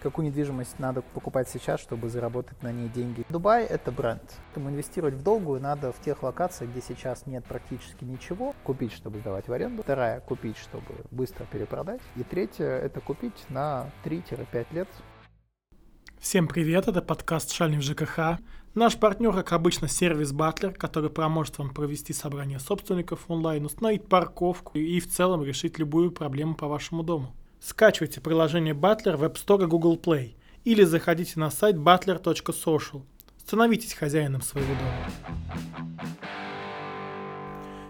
[0.00, 3.26] Какую недвижимость надо покупать сейчас, чтобы заработать на ней деньги?
[3.28, 4.22] Дубай– это бренд.
[4.46, 8.54] Поэтому инвестировать в долгую надо в тех локациях, где сейчас нет практически ничего.
[8.62, 9.82] Купить, чтобы сдавать в аренду.
[9.82, 12.00] Вторая– купить, чтобы быстро перепродать.
[12.14, 14.88] И третья– это купить на 3-5 лет.
[16.20, 18.38] Всем привет, это подкаст «Шальный ЖКХ».
[18.74, 24.78] Наш партнер, как обычно, сервис Батлер, который поможет вам провести собрание собственников онлайн, установить парковку
[24.78, 27.34] и в целом решить любую проблему по вашему дому.
[27.60, 33.02] Скачивайте приложение Butler в App Store и Google Play или заходите на сайт butler.social.
[33.38, 36.08] Становитесь хозяином своего дома.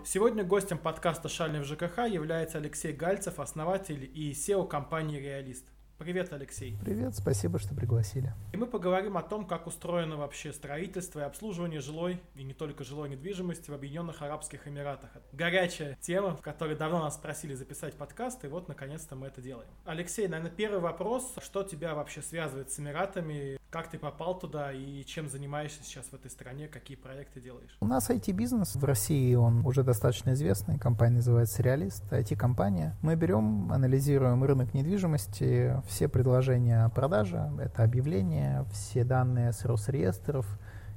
[0.06, 5.66] Сегодня гостем подкаста «Шальный в ЖКХ» является Алексей Гальцев, основатель и SEO компании «Реалист».
[5.98, 6.78] Привет, Алексей.
[6.80, 8.32] Привет, спасибо, что пригласили.
[8.52, 12.84] И мы поговорим о том, как устроено вообще строительство и обслуживание жилой и не только
[12.84, 15.10] жилой недвижимости в Объединенных Арабских Эмиратах.
[15.32, 19.68] Горячая тема, в которой давно нас просили записать подкаст, и вот наконец-то мы это делаем.
[19.86, 21.34] Алексей, наверное, первый вопрос.
[21.42, 23.58] Что тебя вообще связывает с Эмиратами?
[23.70, 26.68] Как ты попал туда и чем занимаешься сейчас в этой стране?
[26.68, 27.76] Какие проекты делаешь?
[27.80, 30.78] У нас IT-бизнес в России, он уже достаточно известный.
[30.78, 32.96] Компания называется «Реалист», IT-компания.
[33.02, 40.46] Мы берем, анализируем рынок недвижимости, все предложения о продаже, это объявления, все данные с Росреестров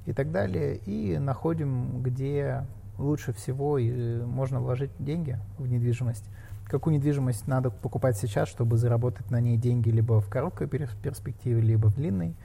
[0.06, 2.66] и так далее, и находим, где
[2.98, 6.24] лучше всего и можно вложить деньги в недвижимость.
[6.66, 11.88] Какую недвижимость надо покупать сейчас, чтобы заработать на ней деньги либо в короткой перспективе, либо
[11.88, 12.36] в длинной.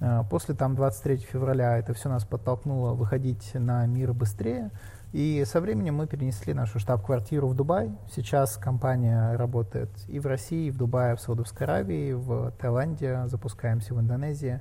[0.00, 4.70] А, после там 23 февраля это все нас подтолкнуло выходить на мир быстрее,
[5.12, 7.90] и со временем мы перенесли нашу штаб-квартиру в Дубай.
[8.14, 13.94] Сейчас компания работает и в России, и в Дубае, в Саудовской Аравии, в Таиланде, запускаемся
[13.94, 14.60] в Индонезии.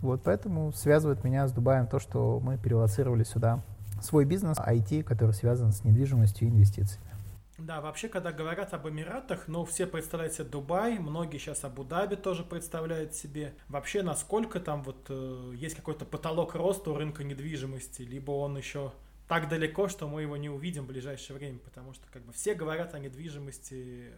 [0.00, 3.62] Вот поэтому связывает меня с Дубаем то, что мы перелоцировали сюда
[4.00, 7.04] свой бизнес, IT, который связан с недвижимостью и инвестициями.
[7.58, 12.42] Да, вообще, когда говорят об Эмиратах, ну, все представляют себе Дубай, многие сейчас Абу-Даби тоже
[12.42, 13.52] представляют себе.
[13.68, 18.92] Вообще, насколько там вот э, есть какой-то потолок роста у рынка недвижимости, либо он еще
[19.30, 22.52] так далеко, что мы его не увидим в ближайшее время, потому что как бы все
[22.52, 24.10] говорят о недвижимости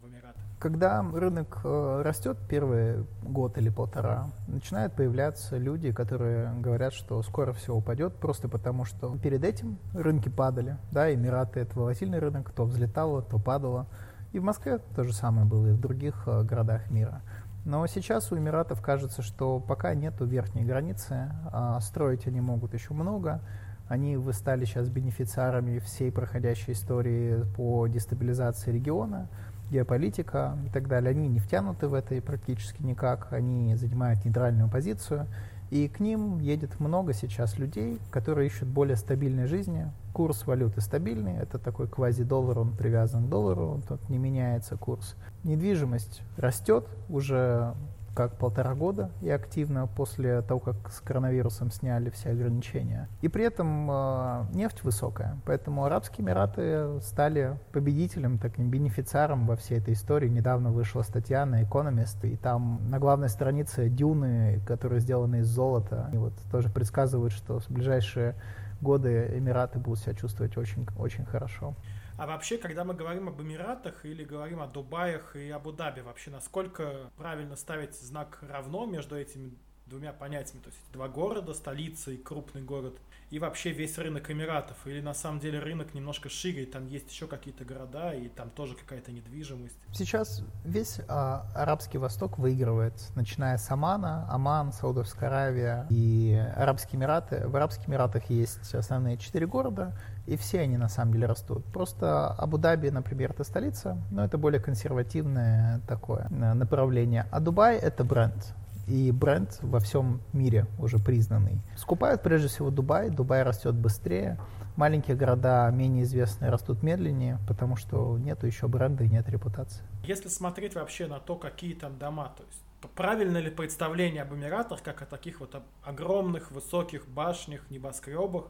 [0.00, 0.40] в Эмиратах.
[0.60, 7.52] Когда рынок э, растет первый год или полтора, начинают появляться люди, которые говорят, что скоро
[7.52, 10.76] все упадет, просто потому что перед этим рынки падали.
[10.92, 13.88] Да, Эмираты— это волатильный рынок, то взлетало, то падало.
[14.30, 17.22] И в Москве то же самое было, и в других э, городах мира.
[17.64, 22.94] Но сейчас у Эмиратов кажется, что пока нету верхней границы, а строить они могут еще
[22.94, 23.42] много,
[23.90, 29.28] они вы стали сейчас бенефициарами всей проходящей истории по дестабилизации региона,
[29.72, 31.10] геополитика и так далее.
[31.10, 35.26] Они не втянуты в это практически никак, они занимают нейтральную позицию.
[35.70, 39.90] И к ним едет много сейчас людей, которые ищут более стабильной жизни.
[40.12, 45.16] Курс валюты стабильный, это такой квази-доллар, он привязан к доллару, он тут не меняется курс.
[45.42, 47.74] Недвижимость растет, уже
[48.14, 53.08] как полтора года и активно после того, как с коронавирусом сняли все ограничения.
[53.22, 59.78] И при этом э, нефть высокая, поэтому Арабские Эмираты стали победителем, таким бенефициаром во всей
[59.78, 60.28] этой истории.
[60.28, 66.10] Недавно вышла статья на Economist, и там на главной странице дюны, которые сделаны из золота,
[66.12, 68.34] и вот тоже предсказывают, что в ближайшие
[68.80, 71.74] годы Эмираты будут себя чувствовать очень, очень хорошо.
[72.20, 77.10] А вообще, когда мы говорим об Эмиратах или говорим о Дубаях и Абу-Даби, вообще насколько
[77.16, 79.54] правильно ставить знак равно между этими
[79.86, 82.98] двумя понятиями, то есть два города, столица и крупный город,
[83.30, 87.10] и вообще весь рынок Эмиратов, или на самом деле рынок немножко шире, и там есть
[87.10, 89.76] еще какие-то города, и там тоже какая-то недвижимость.
[89.92, 97.48] Сейчас весь а, Арабский Восток выигрывает, начиная с Омана, Оман, Саудовская Аравия и Арабские Эмираты.
[97.48, 99.96] В Арабских Эмиратах есть основные четыре города,
[100.30, 101.64] и все они на самом деле растут.
[101.72, 107.26] Просто Абу-Даби, например, это столица, но это более консервативное такое э, направление.
[107.32, 108.54] А Дубай— это бренд
[108.86, 111.60] и бренд во всем мире уже признанный.
[111.76, 114.38] Скупают прежде всего Дубай, Дубай растет быстрее,
[114.76, 119.82] маленькие города менее известные растут медленнее, потому что нету еще бренда и нет репутации.
[120.04, 122.62] Если смотреть вообще на то, какие там дома, то есть
[122.94, 128.44] правильно ли представление об Эмиратах, как о таких вот огромных высоких башнях, небоскребах,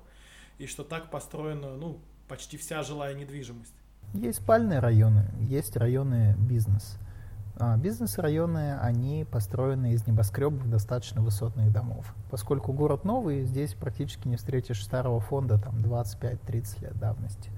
[0.60, 1.98] и что так построена, ну,
[2.28, 3.74] почти вся жилая недвижимость?
[4.12, 6.98] Есть спальные районы, есть районы бизнес.
[7.56, 12.14] А, бизнес-районы, они построены из небоскребов достаточно высотных домов.
[12.30, 17.50] Поскольку город новый, здесь практически не встретишь старого фонда, там 25-30 лет давности.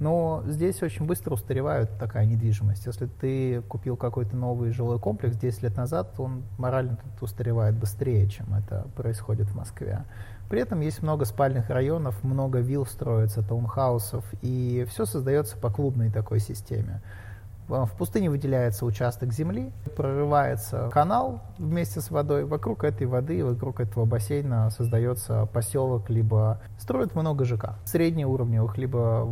[0.00, 2.86] Но здесь очень быстро устаревает такая недвижимость.
[2.86, 8.54] Если ты купил какой-то новый жилой комплекс 10 лет назад, он морально устаревает быстрее, чем
[8.54, 10.04] это происходит в Москве.
[10.48, 16.10] При этом есть много спальных районов, много вилл строится, таунхаусов, и все создается по клубной
[16.10, 17.00] такой системе.
[17.66, 22.44] В пустыне выделяется участок земли, прорывается канал вместе с водой.
[22.44, 29.24] Вокруг этой воды, вокруг этого бассейна создается поселок, либо строят много ЖК, среднеуровневых, либо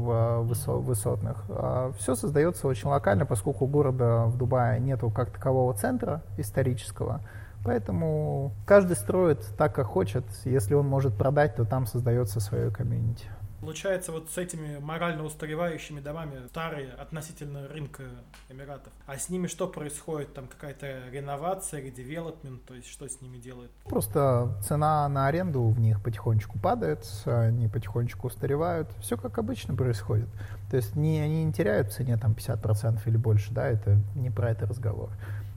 [0.43, 1.45] высотных.
[1.51, 7.21] А Все создается очень локально, поскольку города в Дубае нету как такового центра исторического.
[7.65, 10.25] Поэтому каждый строит так, как хочет.
[10.45, 13.27] Если он может продать, то там создается свое комьюнити.
[13.63, 18.03] Получается, вот с этими морально устаревающими домами старые относительно рынка
[18.49, 18.93] Эмиратов.
[19.07, 20.35] А с ними что происходит?
[20.35, 23.71] Там какая-то реновация, редевелопмент, то есть что с ними делают?
[23.85, 28.89] Просто цена на аренду в них потихонечку падает, они потихонечку устаревают.
[29.01, 30.29] Все как обычно происходит.
[30.69, 34.31] То есть не, они не теряют в цене там 50% или больше, да, это не
[34.31, 35.11] про это разговор.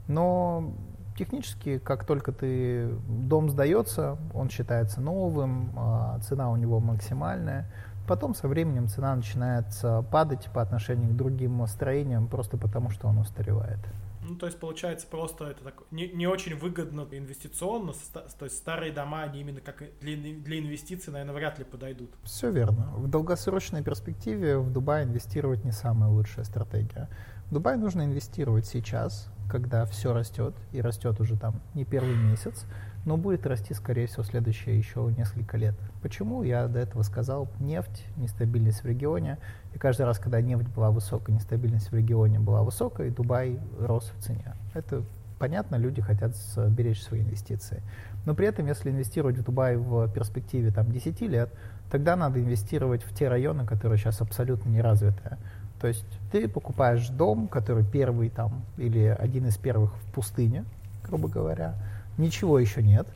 [0.06, 0.72] Но
[1.18, 7.68] технически, как только ты дом сдается, он считается новым, а цена у него максимальная.
[8.06, 9.66] Потом со временем цена начинает
[10.10, 13.80] падать по отношению к другим строениям, просто потому что он устаревает.
[14.28, 18.92] Ну, то есть, получается, просто это так, не, не очень выгодно инвестиционно, то есть старые
[18.92, 22.10] дома, они именно как для, для инвестиций, наверное, вряд ли подойдут.
[22.24, 22.92] Все верно.
[22.96, 27.08] В долгосрочной перспективе в Дубай инвестировать не самая лучшая стратегия.
[27.50, 32.64] В Дубай нужно инвестировать сейчас, когда все растет, и растет уже там не первый месяц,
[33.06, 35.74] но будет расти, скорее всего, следующие еще несколько лет.
[36.02, 36.42] Почему?
[36.42, 39.38] Я до этого сказал, нефть, нестабильность в регионе,
[39.74, 44.22] и каждый раз, когда нефть была высокая, нестабильность в регионе была высокая, Дубай рос в
[44.22, 44.54] цене.
[44.74, 45.02] Это
[45.38, 46.34] понятно, люди хотят
[46.70, 47.80] беречь свои инвестиции.
[48.26, 51.50] Но при этом, если инвестировать в Дубай в перспективе там, 10 лет,
[51.90, 55.38] тогда надо инвестировать в те районы, которые сейчас абсолютно не развитые.
[55.80, 60.64] То есть ты покупаешь дом, который первый там, или один из первых в пустыне,
[61.04, 61.76] грубо говоря,
[62.18, 63.06] ничего еще нет,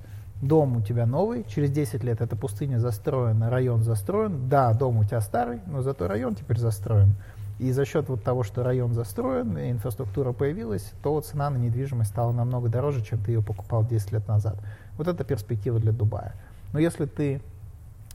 [0.43, 5.05] дом у тебя новый, через 10 лет эта пустыня застроена, район застроен, да, дом у
[5.05, 7.14] тебя старый, но зато район теперь застроен.
[7.58, 12.11] И за счет вот того, что район застроен, и инфраструктура появилась, то цена на недвижимость
[12.11, 14.56] стала намного дороже, чем ты ее покупал 10 лет назад.
[14.97, 16.35] Вот это перспектива для Дубая.
[16.73, 17.43] Но если ты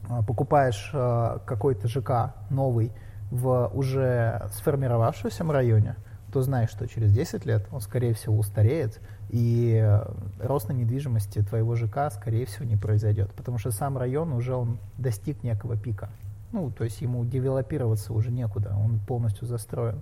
[0.08, 2.90] а, покупаешь а, какой-то ЖК новый
[3.30, 5.94] в уже сформировавшемся районе,
[6.36, 9.00] то знаешь, что через 10 лет он, скорее всего, устареет,
[9.30, 10.04] и э,
[10.38, 14.78] рост на недвижимости твоего ЖК, скорее всего, не произойдет, потому что сам район уже он
[14.98, 16.10] достиг некого пика.
[16.52, 19.98] Ну, то есть ему девелопироваться уже некуда, он полностью застроен.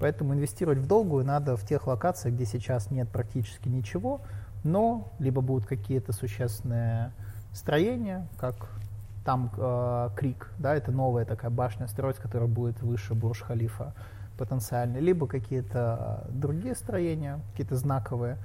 [0.00, 4.22] Поэтому инвестировать в долгую надо в тех локациях, где сейчас нет практически ничего,
[4.64, 7.12] но либо будут какие-то существенные
[7.52, 8.56] строения, как
[9.24, 13.92] там э, Крик, да, это новая такая башня строить, которая будет выше Бурж-Халифа
[14.36, 18.38] потенциально, либо какие-то другие строения, какие-то знаковые,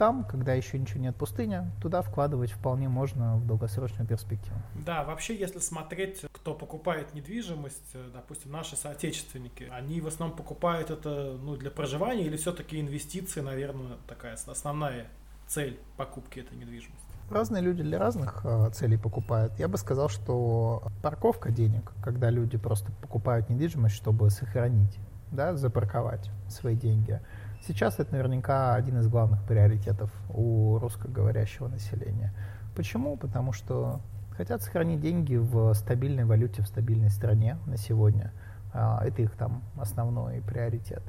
[0.00, 4.56] там, когда еще ничего нет пустыня, туда вкладывать вполне можно в долгосрочную перспективу.
[4.86, 10.90] Да, вообще, если смотреть, кто покупает недвижимость, э, допустим, наши соотечественники, они в основном покупают
[10.90, 15.06] это ну, для проживания или все-таки инвестиции, наверное, такая основная
[15.46, 17.04] цель покупки этой недвижимости?
[17.30, 19.52] Разные люди для разных э, целей покупают.
[19.58, 24.98] Я бы сказал, что парковка денег, когда люди просто покупают недвижимость, чтобы сохранить,
[25.32, 27.20] да, запарковать свои деньги–
[27.66, 32.32] Сейчас это наверняка один из главных приоритетов у русскоговорящего населения.
[32.74, 33.16] Почему?
[33.16, 34.00] Потому что
[34.34, 38.32] хотят сохранить деньги в стабильной валюте, в стабильной стране на сегодня.
[38.72, 41.02] А, это их там основной приоритет.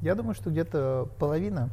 [0.00, 1.70] Я думаю, что где-то половина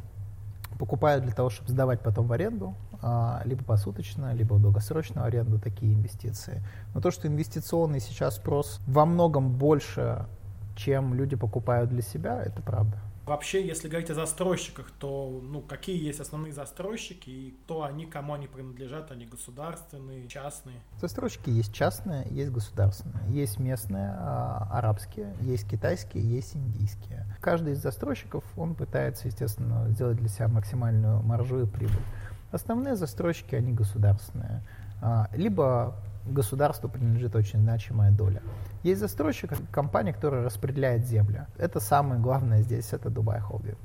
[0.80, 2.74] покупают для того, чтобы сдавать потом в аренду,
[3.04, 6.64] а, либо посуточно, либо в долгосрочную аренду такие инвестиции.
[6.95, 10.26] Но то, что инвестиционный сейчас спрос во многом больше,
[10.75, 12.97] чем люди покупают для себя, это правда.
[13.25, 18.33] Вообще, если говорить о застройщиках, то ну, какие есть основные застройщики и кто они, кому
[18.33, 20.75] они принадлежат, они государственные, частные?
[20.99, 23.23] Застройщики есть частные, есть государственные.
[23.30, 27.25] Есть местные, а, арабские, есть китайские, есть индийские.
[27.39, 32.03] Каждый из застройщиков, он пытается, естественно, сделать для себя максимальную маржу и прибыль.
[32.51, 34.61] Основные застройщики, они государственные.
[35.01, 38.42] А, либо государству принадлежит очень значимая доля.
[38.83, 41.47] Есть застройщик, компания, которая распределяет землю.
[41.57, 43.77] Это самое главное здесь, это Дубай Холдинг.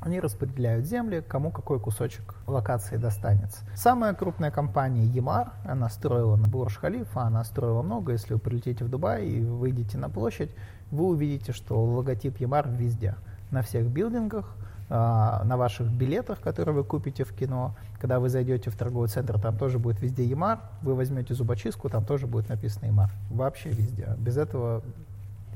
[0.00, 3.58] Они распределяют земли, кому какой кусочек локации достанется.
[3.74, 8.12] Самая крупная компания Емар, она строила на Бурж-Халифа, она строила много.
[8.12, 10.50] Если вы прилетите в Дубай и выйдете на площадь,
[10.90, 13.14] вы увидите, что логотип Емар везде.
[13.50, 14.56] На всех билдингах,
[14.88, 17.76] а, на ваших билетах, которые вы купите в кино.
[18.00, 20.60] Когда вы зайдете в торговый центр, там тоже будет везде Ямар.
[20.80, 23.10] Вы возьмете зубочистку, там тоже будет написано Ямар.
[23.30, 24.16] Вообще везде.
[24.16, 24.82] Без этого,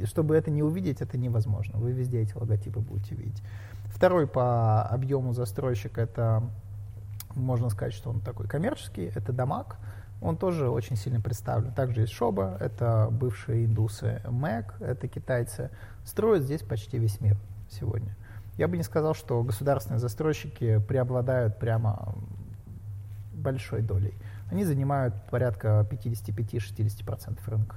[0.05, 1.79] чтобы это не увидеть, это невозможно.
[1.79, 3.43] Вы везде эти логотипы будете видеть.
[3.87, 6.43] Второй по объему застройщик это,
[7.35, 9.79] можно сказать, что он такой коммерческий, это Дамаг.
[10.21, 11.73] Он тоже очень сильно представлен.
[11.73, 15.71] Также есть Шоба, это бывшие индусы, Мэг, это китайцы.
[16.05, 17.39] Строят здесь почти весь мир
[17.71, 18.15] сегодня.
[18.56, 22.14] Я бы не сказал, что государственные застройщики преобладают прямо
[23.32, 24.14] большой долей.
[24.50, 27.76] Они занимают порядка 55-60% рынка.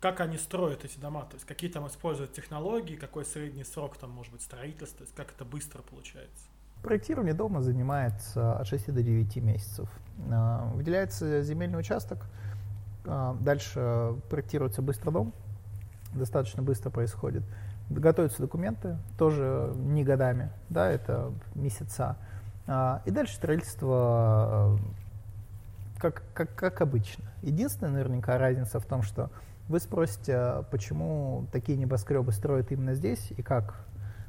[0.00, 1.22] Как они строят эти дома?
[1.22, 5.14] То есть какие там используют технологии, какой средний срок там может быть строительства, то есть
[5.14, 6.44] как это быстро получается?
[6.82, 9.88] Проектирование дома занимает от 6 до 9 месяцев.
[10.30, 12.26] А, выделяется земельный участок,
[13.06, 15.32] а, дальше проектируется быстро дом,
[16.14, 17.42] достаточно быстро происходит.
[17.90, 22.16] Готовятся документы, тоже не годами, да, это месяца.
[22.66, 24.78] А, и дальше строительство
[25.98, 27.24] как, как, как обычно.
[27.42, 29.30] Единственная наверняка разница в том, что
[29.68, 33.86] вы спросите, почему такие небоскребы строят именно здесь и как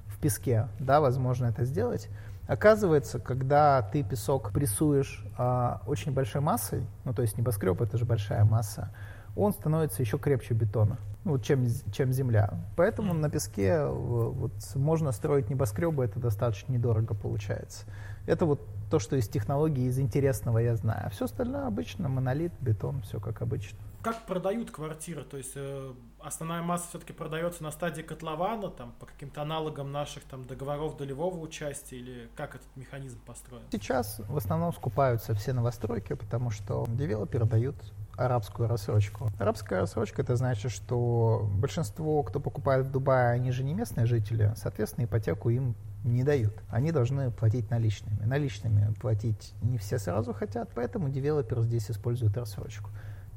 [0.08, 2.08] в песке, да, возможно это сделать.
[2.48, 8.06] Оказывается, когда ты песок прессуешь а, очень большой массой, ну то есть небоскреб это же
[8.06, 8.90] большая масса,
[9.36, 12.54] он становится еще крепче бетона, ну, чем, чем земля.
[12.78, 17.86] Поэтому на песке вот, можно строить небоскребы, это достаточно недорого получается.
[18.28, 21.08] Это вот то, что из технологий, из интересного я знаю.
[21.08, 23.80] А все остальное обычно, монолит, бетон, все как обычно.
[24.04, 25.24] Как продают квартиры?
[25.24, 30.24] То есть э, основная масса все-таки продается на стадии котлована, там, по каким-то аналогам наших
[30.26, 33.64] там, договоров долевого участия, или как этот механизм построен?
[33.72, 37.76] Сейчас в основном скупаются все новостройки, потому что девелоперы дают
[38.18, 39.32] арабскую рассрочку.
[39.40, 44.54] Арабская рассрочка это значит, что большинство, кто покупает в Дубае, они же не местные жители,
[44.56, 46.54] соответственно, ипотеку им не дают.
[46.70, 48.24] Они должны платить наличными.
[48.24, 52.90] Наличными платить не все сразу хотят, поэтому девелопер здесь использует рассрочку.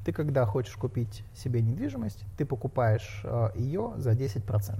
[0.05, 4.79] Ты когда хочешь купить себе недвижимость, ты покупаешь э, ее за 10%.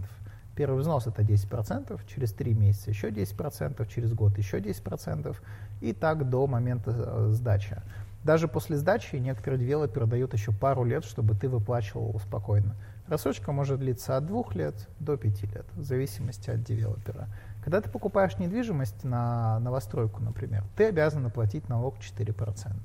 [0.55, 5.35] Первый взнос это 10%, через 3 месяца еще 10%, через год еще 10%,
[5.81, 7.81] и так до момента э, сдачи.
[8.29, 12.75] Даже после сдачи некоторые девелоперы дают еще пару лет, чтобы ты выплачивал спокойно.
[13.07, 17.27] Рассрочка может длиться от двух лет до пяти лет, в зависимости от девелопера.
[17.63, 22.75] Когда ты покупаешь недвижимость на новостройку, например, ты обязан оплатить налог 4%.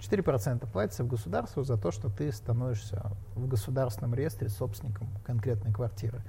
[0.00, 6.20] 4% платится в государство за то, что ты становишься в государственном реестре собственником конкретной квартиры.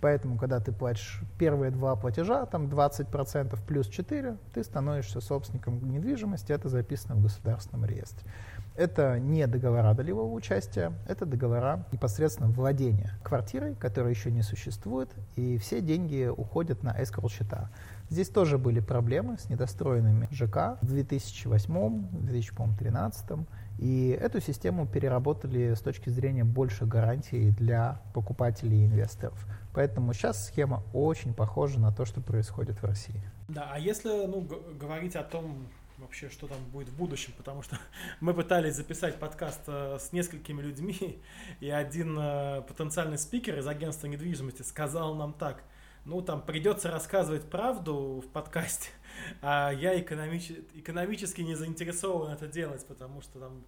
[0.00, 6.52] Поэтому, когда ты платишь первые два платежа, там 20% плюс 4, ты становишься собственником недвижимости,
[6.52, 8.28] это записано в государственном реестре.
[8.74, 15.56] Это не договора долевого участия, это договора непосредственно владения квартирой, которая еще не существует, и
[15.56, 17.70] все деньги уходят на эскроу счета.
[18.08, 23.46] Здесь тоже были проблемы с недостроенными ЖК в 2008-2013,
[23.78, 29.44] и эту систему переработали с точки зрения больше гарантий для покупателей и инвесторов.
[29.74, 33.20] Поэтому сейчас схема очень похожа на то, что происходит в России.
[33.48, 34.46] Да, а если ну,
[34.78, 35.66] говорить о том,
[35.98, 37.78] вообще, что там будет в будущем, потому что
[38.20, 41.22] мы пытались записать подкаст э, с несколькими людьми,
[41.60, 45.62] и один э, потенциальный спикер из агентства недвижимости сказал нам так,
[46.06, 48.90] ну, там, придется рассказывать правду в подкасте,
[49.42, 50.50] а я экономич...
[50.74, 53.66] экономически не заинтересован это делать, потому что там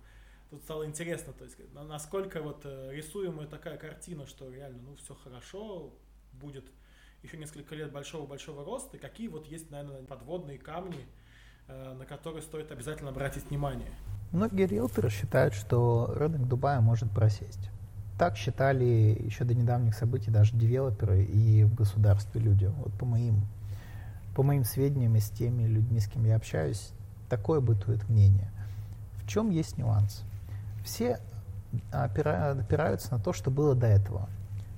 [0.50, 5.14] тут стало интересно, то есть насколько вот э, рисуемая такая картина, что реально, ну, все
[5.14, 5.92] хорошо,
[6.32, 6.64] будет
[7.22, 11.06] еще несколько лет большого-большого роста, и какие вот есть, наверное, подводные камни,
[11.68, 13.90] Э, на который стоит обязательно обратить внимание.
[14.32, 17.70] Многие риэлторы считают, что рынок Дубая может просесть.
[18.18, 18.84] Так считали
[19.24, 22.66] еще до недавних событий даже девелоперы и в государстве люди.
[22.66, 23.46] Вот по моим,
[24.34, 26.90] по моим сведениям и с теми людьми, с кем я общаюсь,
[27.28, 28.50] такое бытует мнение.
[29.22, 30.24] В чем есть нюанс?
[30.84, 31.20] Все
[31.92, 34.28] опираются на то, что было до этого.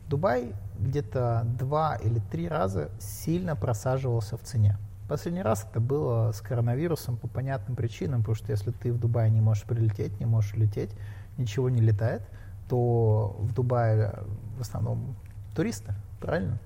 [0.09, 4.77] Дубай где-то два или три раза сильно просаживался в цене.
[5.09, 9.31] Последний раз это было с коронавирусом по понятным причинам, потому что если ты в Дубае
[9.31, 10.91] не можешь прилететь, не можешь лететь,
[11.39, 12.23] ничего не летает,
[12.71, 14.15] то в Дубае
[14.57, 15.17] в основном
[15.57, 16.59] туристы, правильно?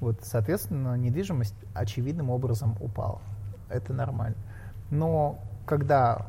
[0.00, 3.20] Вот, соответственно, недвижимость очевидным образом упала.
[3.68, 4.36] Это нормально.
[4.90, 6.26] Но когда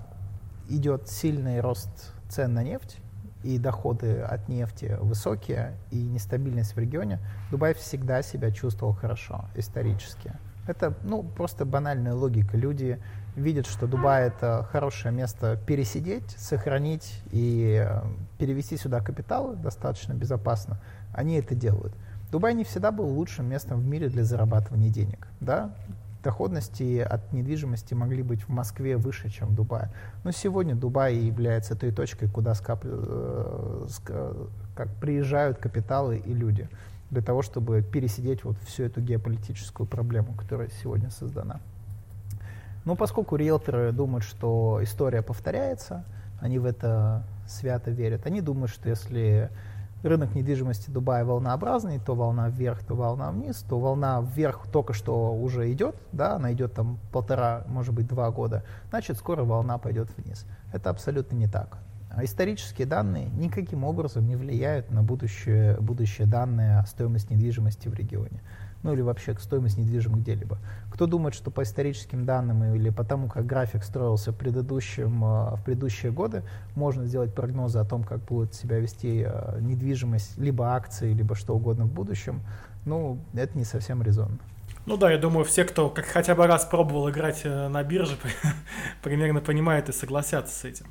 [0.69, 2.97] идет сильный рост цен на нефть,
[3.43, 7.19] и доходы от нефти высокие, и нестабильность в регионе,
[7.51, 10.33] Дубай всегда себя чувствовал хорошо исторически.
[10.67, 12.57] Это ну, просто банальная логика.
[12.57, 12.99] Люди
[13.35, 18.01] видят, что Дубай это хорошее место пересидеть, сохранить и э,
[18.37, 20.79] перевести сюда капиталы достаточно безопасно.
[21.13, 21.93] Они это делают.
[22.31, 25.27] Дубай не всегда был лучшим местом в мире для зарабатывания денег.
[25.39, 25.73] Да?
[26.23, 29.91] Доходности от недвижимости могли быть в Москве выше, чем в Дубае.
[30.23, 32.81] Но сегодня Дубай является той точкой, куда скап...
[32.83, 33.87] Э,
[34.75, 36.67] как приезжают капиталы и люди
[37.11, 41.61] для того, чтобы пересидеть вот всю эту геополитическую проблему, которая сегодня создана.
[42.85, 46.05] Но поскольку риэлторы думают, что история повторяется,
[46.39, 49.49] они в это свято верят, они думают, что если
[50.03, 55.33] рынок недвижимости Дубая волнообразный, то волна вверх, то волна вниз, то волна вверх только что
[55.33, 60.09] уже идет, да, она идет там полтора, может быть, два года, значит, скоро волна пойдет
[60.17, 60.45] вниз.
[60.71, 61.79] Это абсолютно не так.
[62.21, 68.41] Исторические данные никаким образом не влияют на будущее, будущее данные о стоимости недвижимости в регионе
[68.85, 70.59] ну или вообще к стоимости недвижимых где-либо.
[70.91, 75.55] Кто думает, что по историческим данным или по тому, как график строился в, предыдущем, э,
[75.55, 76.43] в предыдущие годы,
[76.75, 81.55] можно сделать прогнозы о том, как будет себя вести э, недвижимость, либо акции, либо что
[81.55, 82.41] угодно в будущем,
[82.85, 84.37] ну, это не совсем резонно.
[84.85, 88.17] Ну да, я думаю, все, кто как хотя бы раз пробовал играть э, на бирже,
[89.01, 90.85] примерно понимают и согласятся с этим.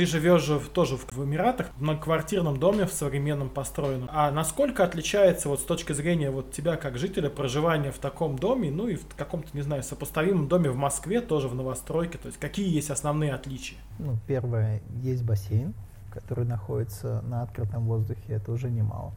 [0.00, 4.08] Ты живешь же тоже в Эмиратах, в многоквартирном доме, в современном построенном.
[4.10, 8.70] А насколько отличается вот с точки зрения вот тебя как жителя проживания в таком доме,
[8.70, 12.16] ну и в каком-то, не знаю, сопоставимом доме в Москве, тоже в новостройке?
[12.16, 13.76] То есть какие есть основные отличия?
[13.98, 15.74] Ну, первое, есть бассейн,
[16.10, 19.12] который находится на открытом воздухе, это уже немало.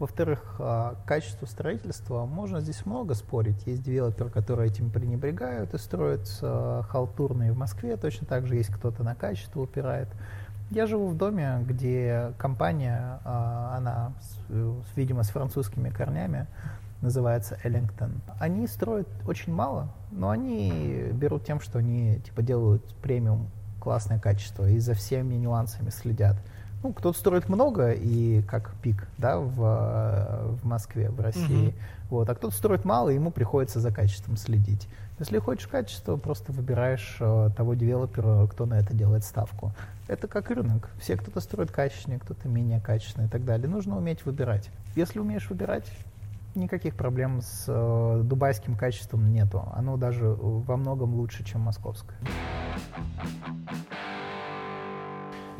[0.00, 3.66] Во-вторых, а, качество строительства, можно здесь много спорить.
[3.66, 8.70] Есть девелоперы, которые этим пренебрегают и строят а, халтурные в Москве, точно так же есть
[8.70, 10.08] кто-то на качество упирает.
[10.70, 14.12] Я живу в доме, где компания, а, она,
[14.96, 16.46] видимо, с французскими корнями,
[17.02, 18.22] называется Эллингтон.
[18.38, 24.66] Они строят очень мало, но они берут тем, что они типа делают премиум классное качество
[24.66, 26.36] и за всеми нюансами следят.
[26.82, 31.68] Ну, кто-то строит много и как пик, да, в, в Москве, в России.
[31.68, 31.74] Uh-huh.
[32.08, 34.88] Вот, а кто-то строит мало, и ему приходится за качеством следить.
[35.18, 39.72] Если хочешь качество, просто выбираешь э, того девелопера, кто на это делает ставку.
[40.08, 40.88] Это как рынок.
[40.98, 43.68] Все кто-то строит качественнее, кто-то менее качественно и так далее.
[43.68, 44.70] Нужно уметь выбирать.
[44.96, 45.84] Если умеешь выбирать,
[46.54, 49.68] никаких проблем с э, дубайским качеством нету.
[49.74, 52.16] Оно даже во многом лучше, чем московское.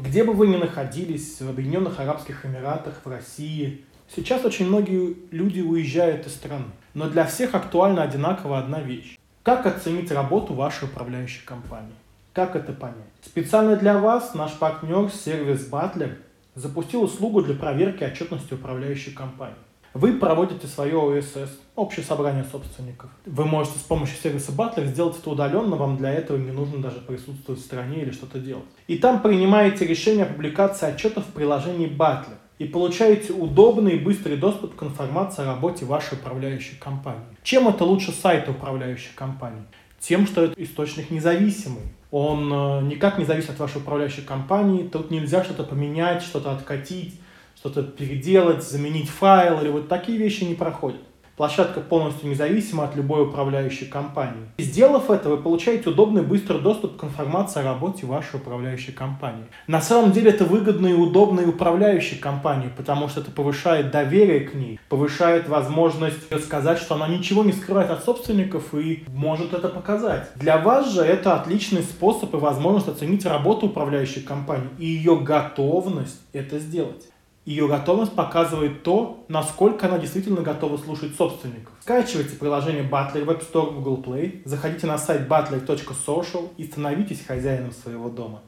[0.03, 5.61] Где бы вы ни находились, в Объединенных Арабских Эмиратах, в России, сейчас очень многие люди
[5.61, 6.65] уезжают из страны.
[6.95, 9.19] Но для всех актуальна одинаково одна вещь.
[9.43, 11.93] Как оценить работу вашей управляющей компании?
[12.33, 12.97] Как это понять?
[13.23, 16.17] Специально для вас наш партнер сервис Butler
[16.55, 19.55] запустил услугу для проверки отчетности управляющей компании.
[19.93, 23.11] Вы проводите свое ОСС, общее собрание собственников.
[23.27, 27.01] Вы можете с помощью сервиса Butler сделать это удаленно, вам для этого не нужно даже
[27.01, 28.67] присутствовать в стране или что-то делать.
[28.87, 34.37] И там принимаете решение о публикации отчетов в приложении Butler и получаете удобный и быстрый
[34.37, 37.25] доступ к информации о работе вашей управляющей компании.
[37.43, 39.65] Чем это лучше сайта управляющей компании?
[39.99, 41.83] Тем, что это источник независимый.
[42.13, 47.21] Он э, никак не зависит от вашей управляющей компании, тут нельзя что-то поменять, что-то откатить
[47.61, 51.03] что-то переделать, заменить файл или вот такие вещи не проходят.
[51.37, 54.51] Площадка полностью независима от любой управляющей компании.
[54.59, 59.45] И сделав это, вы получаете удобный быстрый доступ к информации о работе вашей управляющей компании.
[59.67, 64.41] На самом деле это выгодно и удобно и управляющей компании, потому что это повышает доверие
[64.41, 69.69] к ней, повышает возможность сказать, что она ничего не скрывает от собственников и может это
[69.69, 70.31] показать.
[70.35, 76.21] Для вас же это отличный способ и возможность оценить работу управляющей компании и ее готовность
[76.35, 77.07] это сделать.
[77.51, 81.75] Ее готовность показывает то, насколько она действительно готова слушать собственников.
[81.81, 87.73] Скачивайте приложение Butler в App Store Google Play, заходите на сайт butler.social и становитесь хозяином
[87.73, 88.43] своего дома.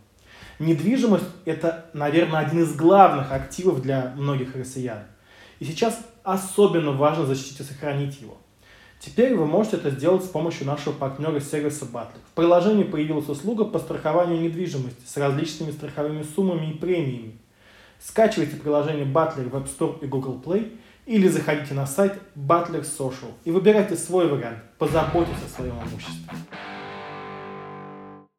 [0.60, 5.00] Недвижимость– это, наверное, один из главных активов для многих россиян.
[5.58, 8.36] И сейчас особенно важно защитить и сохранить его.
[9.00, 12.20] Теперь вы можете это сделать с помощью нашего партнера сервиса Butler.
[12.30, 17.40] В приложении появилась услуга по страхованию недвижимости с различными страховыми суммами и премиями.
[18.04, 23.30] Скачивайте приложение Butler в App Store и Google Play или заходите на сайт Butler Social
[23.44, 24.58] и выбирайте свой вариант.
[24.76, 26.36] Позаботьтесь о своем имуществе.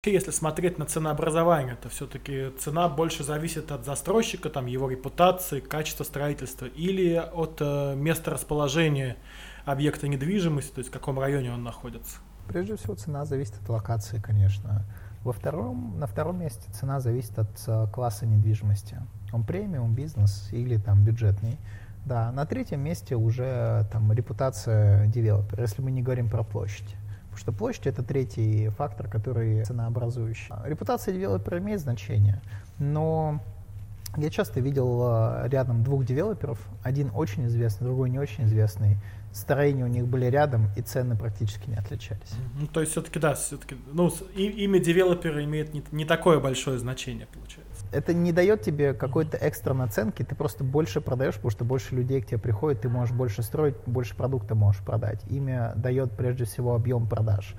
[0.06, 6.04] Если смотреть на ценообразование, то все-таки цена больше зависит от застройщика, там, его репутации, качества
[6.04, 9.16] строительства или от э, места расположения
[9.64, 12.18] объекта недвижимости, то есть в каком районе он находится.
[12.50, 14.86] Прежде всего цена зависит от локации, конечно.
[15.24, 19.00] Во втором, на втором месте цена зависит от uh, класса недвижимости.
[19.34, 21.58] Он премиум, бизнес или там бюджетный.
[22.06, 26.96] Да, на третьем месте уже там репутация девелопера, если мы не говорим про площадь.
[27.24, 30.54] Потому что площадь это третий фактор, который ценообразующий.
[30.66, 32.42] Репутация девелопера имеет значение,
[32.78, 33.42] но
[34.18, 38.98] я часто видел uh, рядом двух девелоперов, один очень известный, другой не очень известный,
[39.32, 42.36] строения у них были рядом, и цены практически не отличались.
[42.60, 47.26] Ну, то есть все-таки, да, все-таки, ну, имя девелопера имеет не, не такое большое значение,
[47.26, 47.73] получается.
[47.94, 52.22] Это не дает тебе какой-то экстра наценки, ты просто больше продаешь, потому что больше людей
[52.22, 55.22] к тебе приходит, ты можешь больше строить, больше продукта можешь продать.
[55.30, 57.56] Имя дает прежде всего объем продаж.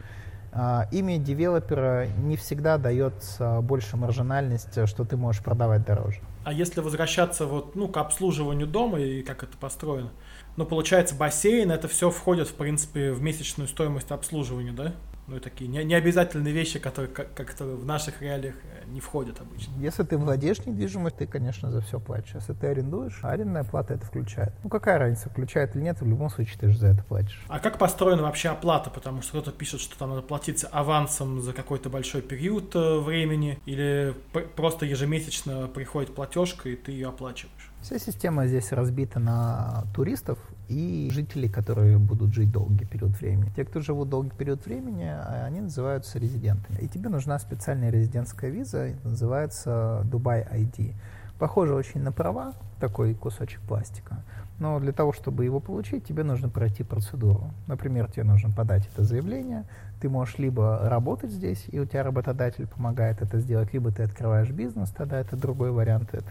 [0.56, 3.14] а, имя девелопера не всегда дает
[3.62, 6.20] больше маржинальность, что ты можешь продавать дороже.
[6.44, 10.10] А если возвращаться вот, ну, к обслуживанию дома и как это построено,
[10.56, 14.92] ну, получается, бассейн, это все входит, в принципе, в месячную стоимость обслуживания, да?
[15.26, 19.72] Ну, такие не, не обязательные вещи, которые как-то в наших реалиях э, не входят обычно.
[19.78, 22.34] Если ты владеешь недвижимостью, ты, конечно, за все платишь.
[22.34, 24.52] Если ты арендуешь, арендная плата это включает.
[24.62, 27.42] Ну, какая разница, включает или нет, в любом случае ты же за это платишь.
[27.48, 28.90] А как построена вообще оплата?
[28.90, 33.58] Потому что кто-то пишет, что там надо платить авансом за какой-то большой период э, времени,
[33.66, 34.14] или
[34.56, 37.53] просто ежемесячно приходит платежка, и ты ее оплачиваешь.
[37.84, 43.52] Вся система здесь разбита на туристов и жителей, которые будут жить долгий период времени.
[43.54, 45.04] Те, кто живут долгий период времени,
[45.44, 46.78] они называются резидентами.
[46.80, 50.94] И тебе нужна специальная резидентская виза, называется Dubai ID.
[51.38, 54.22] Похоже очень на права, такой кусочек пластика.
[54.58, 57.50] Но для того, чтобы его получить, тебе нужно пройти процедуру.
[57.66, 59.64] Например, тебе нужно подать это заявление.
[60.00, 64.50] Ты можешь либо работать здесь, и у тебя работодатель помогает это сделать, либо ты открываешь
[64.50, 66.30] бизнес, тогда это другой вариант, эту,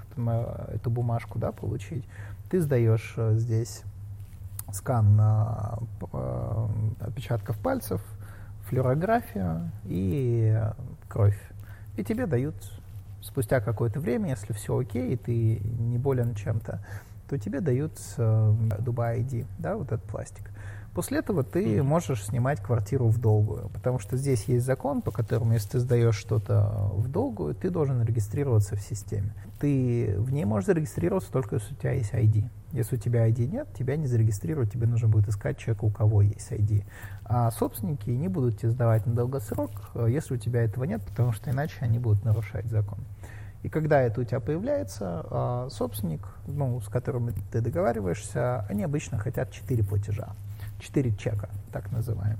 [0.69, 2.05] эту бумажку да, получить.
[2.49, 3.83] Ты сдаешь э, здесь
[4.71, 5.79] скан на
[6.13, 6.67] э,
[7.01, 8.01] отпечатков пальцев,
[8.67, 10.61] флюорографию и
[11.09, 11.39] кровь.
[11.97, 12.55] И тебе дают
[13.23, 16.85] спустя какое-то время, если все окей, и ты не болен чем-то,
[17.29, 20.51] то тебе дают э, Dubai ID, да, вот этот пластик.
[20.93, 25.53] После этого ты можешь снимать квартиру в долгую, потому что здесь есть закон, по которому,
[25.53, 29.33] если ты сдаешь что-то в долгую, ты должен регистрироваться в системе.
[29.59, 32.47] Ты в ней можешь зарегистрироваться только если у тебя есть ID.
[32.73, 36.21] Если у тебя ID нет, тебя не зарегистрируют, тебе нужно будет искать человека, у кого
[36.21, 36.83] есть ID.
[37.25, 41.31] А собственники не будут тебе сдавать на долгосрок, э, если у тебя этого нет, потому
[41.31, 42.99] что иначе они будут нарушать закон.
[43.63, 49.17] И когда это у тебя появляется, а, собственник, ну, с которым ты договариваешься, они обычно
[49.17, 50.35] хотят 4 платежа,
[50.79, 52.39] 4 чека, так называемые.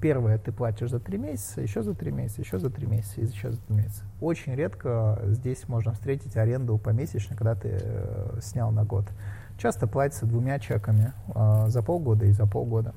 [0.00, 3.26] Первое ты платишь за 3 месяца, еще за 3 месяца, еще за 3 месяца, и
[3.26, 4.02] еще за 3 месяца.
[4.20, 9.04] Очень редко здесь можно встретить аренду помесячно, когда ты э, снял на год.
[9.58, 12.94] Часто платится двумя чеками э, за полгода и за полгода.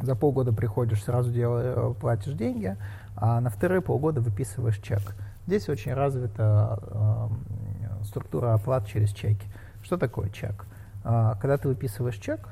[0.00, 2.76] За полгода приходишь, сразу делаешь, э, платишь деньги,
[3.16, 5.14] а на вторые полгода выписываешь чек.
[5.46, 9.46] Здесь очень развита э, структура оплат через чеки.
[9.82, 10.66] Что такое чек?
[11.04, 12.48] Э, когда ты выписываешь чек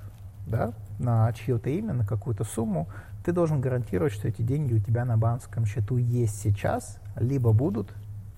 [0.47, 2.89] да, на чье-то имя, на какую-то сумму,
[3.25, 7.93] ты должен гарантировать, что эти деньги у тебя на банковском счету есть сейчас, либо будут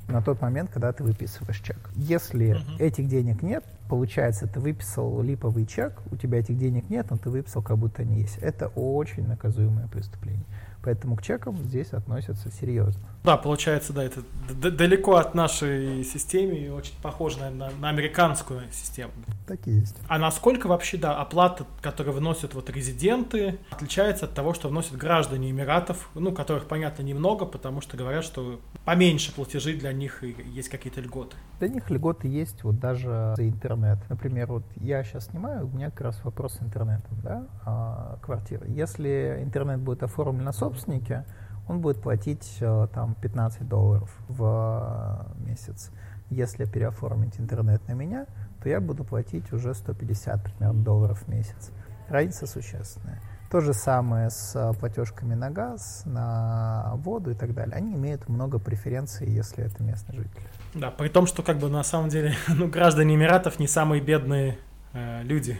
[0.09, 1.79] на тот момент, когда ты выписываешь чек.
[1.95, 2.79] Если uh-huh.
[2.79, 7.31] этих денег нет, получается, ты выписал липовый чек, у тебя этих денег нет, но ты
[7.31, 8.37] выписал, как будто они есть.
[8.39, 10.45] Это очень наказуемое преступление.
[10.83, 13.09] Поэтому к чекам здесь относятся серьезно.
[13.25, 14.21] Да, получается, да, это
[14.53, 19.13] далеко от нашей системы и очень похоже, наверное, на, на американскую систему.
[19.47, 19.97] Так и есть.
[20.09, 25.51] А насколько вообще, да, оплата, которую вносят вот резиденты, отличается от того, что вносят граждане
[25.51, 30.69] Эмиратов, ну, которых, понятно, немного, потому что говорят, что поменьше платежи для них и есть
[30.69, 31.35] какие-то льготы.
[31.61, 33.99] Для них льготы есть вот даже за интернет.
[34.11, 38.67] Например, вот я сейчас снимаю, у меня как раз вопрос с интернетом, да, а, квартиры.
[38.69, 41.25] Если интернет будет оформлен на собственнике,
[41.67, 45.91] он будет платить э, там 15 долларов в э, месяц.
[46.31, 48.27] Если переоформить интернет на меня,
[48.63, 51.71] то я буду платить уже 150 примерно долларов в месяц.
[52.09, 53.21] Разница существенная.
[53.51, 57.77] То же самое с э, платежками на газ, на воду и так далее.
[57.77, 60.43] Они имеют много преференций, если это местный житель.
[60.75, 64.59] Да, при том, что как бы на самом деле ну, граждане Эмиратов не самые бедные
[64.93, 65.59] э, люди.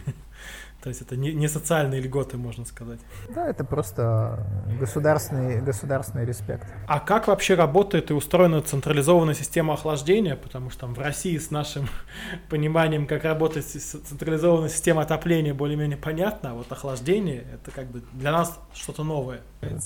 [0.85, 2.99] То есть это не, не социальные льготы, можно сказать.
[3.33, 4.45] Да, это просто
[4.79, 6.67] государственный, государственный респект.
[6.87, 10.35] А как вообще работает и устроена централизованная система охлаждения?
[10.35, 11.87] Потому что там в России с нашим
[12.51, 18.31] пониманием, как работает централизованная система отопления, более-менее понятно, а вот охлаждение это как бы для
[18.31, 19.41] нас что-то новое.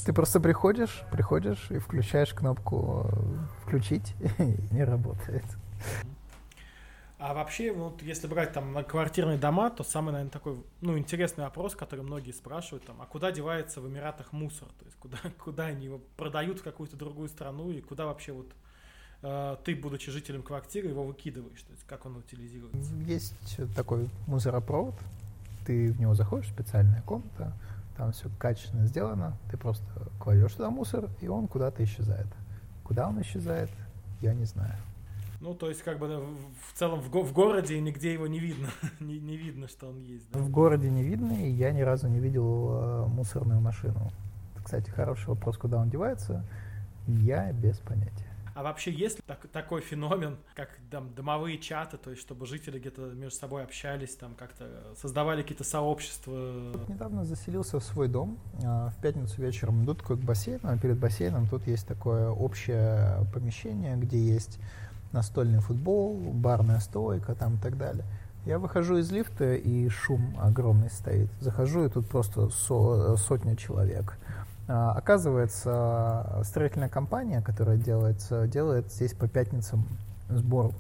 [0.06, 3.10] Ты просто приходишь, приходишь и включаешь кнопку
[3.64, 5.46] «включить», и не работает.
[7.20, 11.76] А вообще, вот если брать там квартирные дома, то самый, наверное, такой, ну, интересный вопрос,
[11.76, 14.70] который многие спрашивают, там, а куда девается в Эмиратах мусор?
[14.80, 18.48] То есть куда, куда они его продают в какую-то другую страну и куда вообще вот
[19.24, 21.62] э, ты, будучи жителем квартиры, его выкидываешь?
[21.62, 22.94] То есть как он утилизируется?
[23.06, 23.36] Есть
[23.76, 24.96] такой мусоропровод,
[25.66, 27.52] ты в него заходишь, специальная комната,
[27.98, 29.84] там все качественно сделано, ты просто
[30.22, 32.28] кладешь туда мусор, и он куда-то исчезает.
[32.86, 33.70] Куда он исчезает,
[34.22, 34.76] я не знаю.
[35.42, 36.08] Ну, то есть, как бы
[36.68, 38.68] в целом в, го- в городе нигде его не видно.
[39.00, 40.30] не, не видно, что он есть.
[40.32, 40.40] Да?
[40.40, 44.12] В городе не видно, и я ни разу не видел э, мусорную машину.
[44.64, 46.46] Кстати, хороший вопрос, куда он девается,
[47.08, 48.30] я без понятия.
[48.60, 52.78] А вообще есть ли так, такой феномен, как там домовые чаты, то есть чтобы жители
[52.78, 54.66] где-то между собой общались, там как-то
[55.00, 56.74] создавали какие-то сообщества?
[56.90, 58.38] Недавно заселился в свой дом.
[58.62, 63.26] А, в пятницу вечером иду такой к бассейну, а перед бассейном тут есть такое общее
[63.34, 64.60] помещение, где есть
[65.12, 68.06] настольный футбол, барная стойка там и так далее.
[68.46, 71.30] Я выхожу из лифта, и шум огромный стоит.
[71.40, 74.18] Захожу, и тут просто со, сотня человек.
[74.68, 79.86] А, оказывается, строительная компания, которая делает, делает здесь по пятницам
[80.30, 80.72] сбор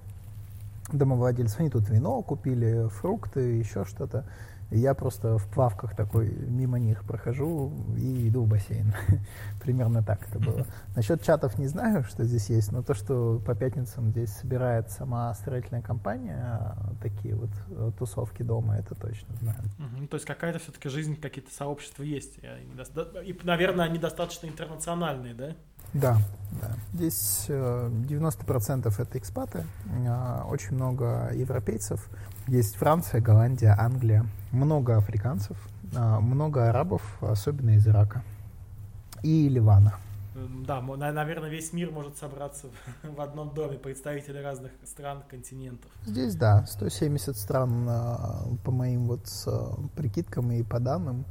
[0.91, 1.59] домовладельцев.
[1.59, 4.25] Они тут вино купили, фрукты, еще что-то
[4.71, 8.93] я просто в плавках такой мимо них прохожу и иду в бассейн.
[9.63, 10.65] Примерно так это было.
[10.95, 15.33] Насчет чатов не знаю, что здесь есть, но то, что по пятницам здесь собирает сама
[15.33, 19.59] строительная компания, такие вот э, тусовки дома, это точно знаю.
[19.79, 22.39] Угу, то есть какая-то все-таки жизнь, какие-то сообщества есть.
[23.23, 25.55] И, наверное, они достаточно интернациональные, да?
[25.93, 26.17] Да,
[26.61, 26.71] да.
[26.93, 29.65] Здесь 90% э, это экспаты,
[30.07, 32.09] а, очень много европейцев.
[32.47, 35.57] Есть Франция, Голландия, Англия, много африканцев,
[35.95, 38.23] а, много арабов, особенно из Ирака
[39.23, 39.95] и Ливана.
[40.65, 42.67] Да, наверное, весь мир может собраться
[43.03, 45.91] в одном доме, представители разных стран, континентов.
[46.05, 49.27] Здесь, да, 170 стран, а, по моим вот
[49.95, 51.25] прикидкам и по данным,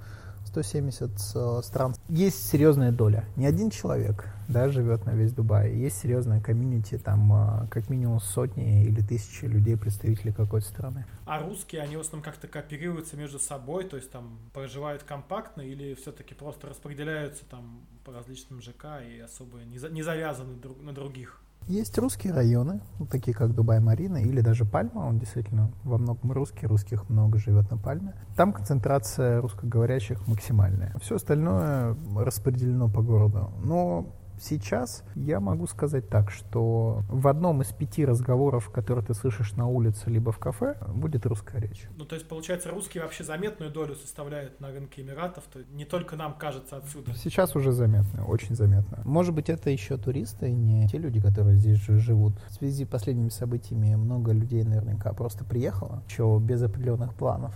[0.48, 1.94] 170 э, стран.
[2.08, 3.24] Есть серьезная доля.
[3.36, 5.74] Не один человек да, живет на весь Дубай.
[5.74, 11.04] Есть серьезная комьюнити, там э, как минимум сотни или тысячи людей, представителей какой-то страны.
[11.26, 15.94] А русские, они в основном как-то кооперируются между собой, то есть там проживают компактно или
[15.94, 20.92] все-таки просто распределяются там по различным ЖК и особо не, за, не завязаны друг на
[20.92, 21.42] других?
[21.68, 27.10] Есть русские районы, такие как Дубай-Марина или даже Пальма, он действительно во многом русский, русских
[27.10, 28.14] много живет на Пальме.
[28.36, 30.94] Там концентрация русскоговорящих максимальная.
[30.98, 33.52] Все остальное распределено по городу.
[33.62, 39.52] Но Сейчас я могу сказать так, что в одном из пяти разговоров, которые ты слышишь
[39.52, 41.88] на улице либо в кафе, будет русская речь.
[41.96, 46.16] Ну, то есть, получается, русские вообще заметную долю составляют на рынке Эмиратов, то не только
[46.16, 47.12] нам кажется отсюда.
[47.14, 49.02] Сейчас уже заметно, очень заметно.
[49.04, 52.34] Может быть, это еще туристы, не те люди, которые здесь живут.
[52.48, 57.54] В связи с последними событиями много людей наверняка просто приехало, еще без определенных планов.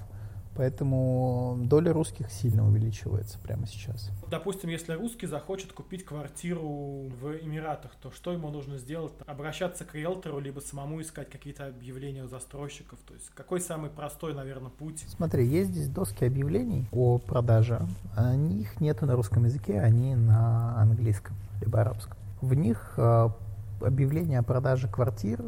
[0.54, 4.10] Поэтому доля русских сильно увеличивается прямо сейчас.
[4.30, 9.12] Допустим, если русский захочет купить квартиру в Эмиратах, то что ему нужно сделать?
[9.26, 12.98] Обращаться к риэлтору, либо самому искать какие-то объявления у застройщиков?
[13.06, 15.04] То есть какой самый простой, наверное, путь?
[15.08, 17.80] Смотри, есть здесь доски объявлений о продаже.
[18.14, 22.18] Они, их нет на русском языке, они на английском, либо арабском.
[22.42, 23.28] В них э,
[23.80, 25.42] объявления о продаже квартир,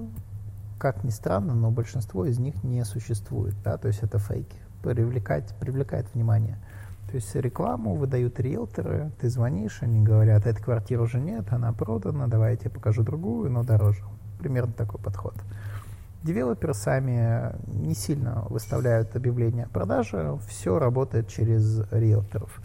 [0.78, 5.54] как ни странно, но большинство из них не существует, да, то есть это фейки привлекать,
[5.60, 6.58] привлекает внимание.
[7.08, 12.26] То есть рекламу выдают риэлторы, ты звонишь, они говорят, этой квартиры уже нет, она продана,
[12.26, 14.02] давай я тебе покажу другую, но дороже.
[14.38, 15.34] Примерно такой подход.
[16.22, 22.60] Девелоперы сами не сильно выставляют объявления о продаже, все работает через риэлторов.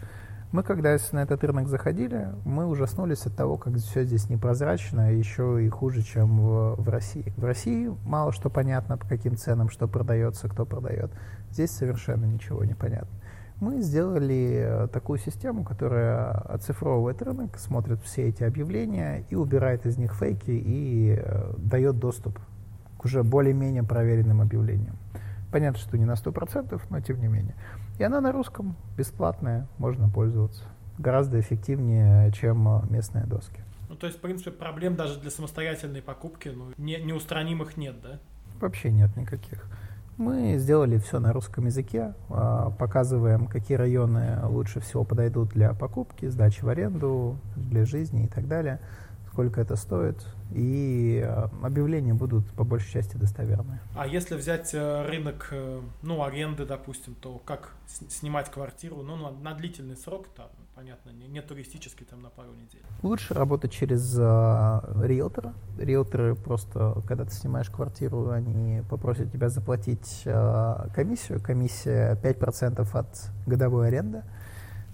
[0.52, 5.64] Мы, когда на этот рынок заходили, мы ужаснулись от того, как все здесь непрозрачно, еще
[5.64, 7.32] и хуже, чем в, в России.
[7.36, 11.12] В России мало что понятно, по каким ценам что продается, кто продает.
[11.52, 13.16] Здесь совершенно ничего не понятно.
[13.60, 19.98] Мы сделали э, такую систему, которая оцифровывает рынок, смотрит все эти объявления и убирает из
[19.98, 22.40] них фейки и э, дает доступ
[22.98, 24.96] к уже более-менее проверенным объявлениям.
[25.52, 27.54] Понятно, что не на 100%, но тем не менее.
[28.00, 30.62] И она на русском, бесплатная, можно пользоваться.
[30.96, 33.60] Гораздо эффективнее, чем местные доски.
[33.90, 38.18] Ну, то есть, в принципе, проблем даже для самостоятельной покупки ну, не, неустранимых нет, да?
[38.58, 39.66] Вообще нет никаких.
[40.16, 46.26] Мы сделали все на русском языке, а, показываем, какие районы лучше всего подойдут для покупки,
[46.28, 48.80] сдачи в аренду, для жизни и так далее,
[49.32, 50.16] сколько это стоит,
[50.52, 53.80] и а, объявления будут по большей части достоверные.
[53.94, 59.30] А если взять э, рынок, э, ну, аренды, допустим, то как снимать квартиру, ну, на,
[59.30, 62.82] на длительный срок, там, понятно, не, не туристический, там, на пару недель?
[63.02, 65.54] Лучше работать через э, риэлтора.
[65.78, 71.40] Риэлторы просто, когда ты снимаешь квартиру, они попросят тебя заплатить э, комиссию.
[71.40, 74.24] Комиссия 5% от годовой аренды.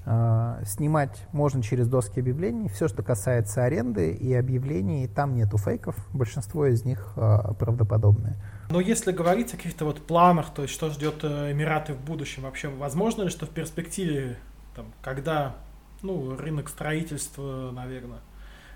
[0.07, 2.69] Uh, снимать можно через доски объявлений.
[2.69, 5.97] Все, что касается аренды и объявлений, там нету фейков.
[6.13, 8.37] Большинство из них uh, правдоподобные.
[8.71, 12.45] Но если говорить о каких-то вот планах, то есть что ждет э, Эмираты в будущем,
[12.45, 14.39] вообще возможно ли, что в перспективе,
[14.77, 15.57] там, когда
[16.03, 18.21] ну, рынок строительства, наверное,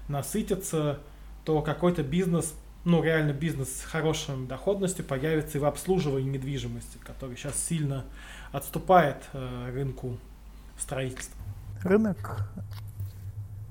[0.09, 0.99] насытится,
[1.45, 7.37] то какой-то бизнес, ну, реально бизнес с хорошей доходностью появится и в обслуживании недвижимости, который
[7.37, 8.05] сейчас сильно
[8.53, 10.19] отступает э, рынку
[10.81, 11.37] строительства.
[11.83, 12.51] Рынок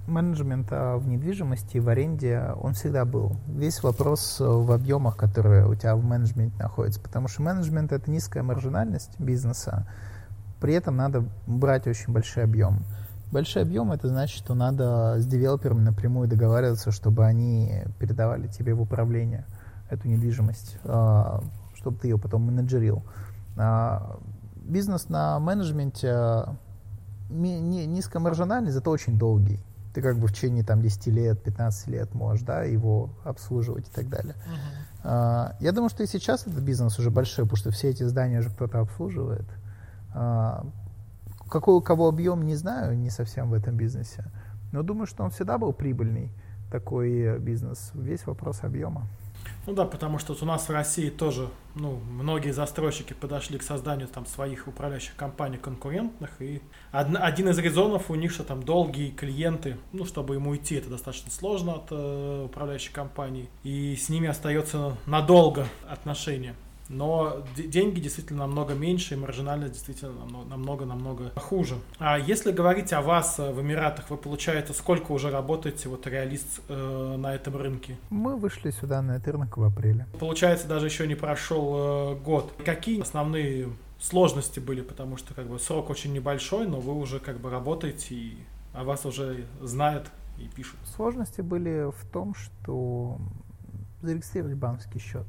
[0.09, 3.35] Менеджмент а, в недвижимости, в аренде, он всегда был.
[3.47, 6.99] Весь вопрос в объемах, которые у тебя в менеджменте находятся.
[6.99, 9.87] Потому что менеджмент— это низкая маржинальность бизнеса.
[10.59, 12.83] При этом надо брать очень большой объем.
[13.31, 18.81] Большой объем— это значит, что надо с девелоперами напрямую договариваться, чтобы они передавали тебе в
[18.81, 19.45] управление
[19.89, 21.43] эту недвижимость, а,
[21.75, 23.03] чтобы ты ее потом менеджерил.
[23.57, 24.19] А,
[24.55, 26.45] бизнес на менеджменте
[27.29, 29.59] низкомаржинальный, зато очень долгий.
[29.93, 33.91] Ты как бы в течение там, 10 лет, 15 лет можешь да, его обслуживать и
[33.91, 34.35] так далее.
[35.03, 35.55] Uh-huh.
[35.59, 38.49] Я думаю, что и сейчас этот бизнес уже большой, потому что все эти здания уже
[38.49, 39.45] кто-то обслуживает.
[40.13, 44.25] Какой у кого объем, не знаю, не совсем в этом бизнесе.
[44.71, 46.31] Но думаю, что он всегда был прибыльный,
[46.71, 47.91] такой бизнес.
[47.95, 49.07] Весь вопрос объема.
[49.67, 53.63] Ну да, потому что вот у нас в России тоже, ну, многие застройщики подошли к
[53.63, 58.63] созданию там своих управляющих компаний конкурентных, и од, один из резонов у них, что там
[58.63, 64.09] долгие клиенты, ну, чтобы ему уйти, это достаточно сложно от э, управляющей компании, и с
[64.09, 66.55] ними остается надолго отношения
[66.89, 70.13] но деньги действительно намного меньше, и маржинальность действительно
[70.49, 71.75] намного-намного хуже.
[71.99, 76.61] А если говорить о вас э, в Эмиратах, вы, получаете, сколько уже работаете вот реалист
[76.67, 77.97] э, на этом рынке?
[78.09, 80.07] Мы вышли сюда на этот рынок в апреле.
[80.19, 82.51] Получается, даже еще не прошел э, год.
[82.65, 87.39] Какие основные сложности были, потому что как бы срок очень небольшой, но вы уже как
[87.39, 88.37] бы работаете, и
[88.73, 90.79] о вас уже знают и пишут.
[90.95, 93.19] Сложности были в том, что
[94.01, 95.25] зарегистрировать банковский счет.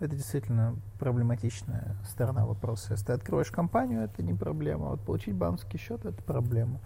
[0.00, 2.92] Это действительно проблематичная сторона вопроса.
[2.92, 4.86] Если ты откроешь компанию, это не проблема.
[4.86, 6.80] А вот получить банковский счет– это проблема.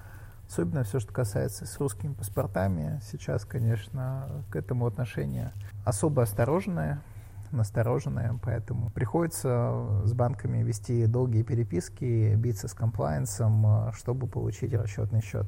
[0.48, 3.00] Особенно все, что касается с русскими паспортами.
[3.10, 5.52] Сейчас, конечно, к этому отношение
[5.84, 7.02] особо осторожное,
[7.50, 15.46] настороженное, поэтому приходится с банками вести долгие переписки, биться с комплайенсом, чтобы получить расчетный счет.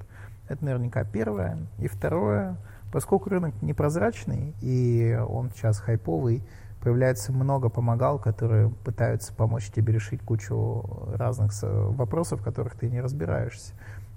[0.48, 1.58] Это наверняка первое.
[1.78, 2.58] И второе,
[2.92, 6.42] поскольку рынок непрозрачный, и он сейчас хайповый,
[6.84, 13.00] появляется много помогал, которые пытаются помочь тебе решить кучу разных вопросов, в которых ты не
[13.00, 13.72] разбираешься.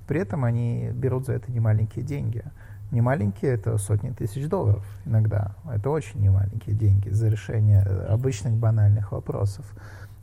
[0.07, 2.43] При этом они берут за это немаленькие деньги.
[2.91, 5.55] Немаленькие— это сотни тысяч долларов иногда.
[5.69, 9.65] Это очень немаленькие деньги за решение обычных банальных вопросов.